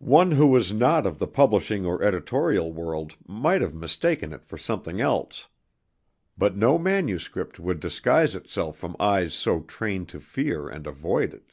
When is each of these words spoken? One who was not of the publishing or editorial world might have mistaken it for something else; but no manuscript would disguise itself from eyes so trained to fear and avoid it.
One 0.00 0.32
who 0.32 0.48
was 0.48 0.72
not 0.72 1.06
of 1.06 1.20
the 1.20 1.28
publishing 1.28 1.86
or 1.86 2.02
editorial 2.02 2.72
world 2.72 3.14
might 3.24 3.60
have 3.60 3.72
mistaken 3.72 4.32
it 4.32 4.44
for 4.44 4.58
something 4.58 5.00
else; 5.00 5.46
but 6.36 6.56
no 6.56 6.76
manuscript 6.76 7.60
would 7.60 7.78
disguise 7.78 8.34
itself 8.34 8.76
from 8.76 8.96
eyes 8.98 9.32
so 9.32 9.60
trained 9.60 10.08
to 10.08 10.18
fear 10.18 10.68
and 10.68 10.88
avoid 10.88 11.32
it. 11.32 11.52